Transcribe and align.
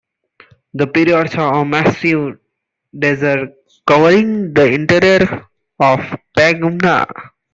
The 0.73 0.87
period 0.87 1.29
saw 1.29 1.61
a 1.61 1.63
massive 1.63 2.39
desert 2.97 3.53
covering 3.85 4.51
the 4.51 4.65
interior 4.73 5.45
of 5.79 5.99
Pangaea. 6.35 7.05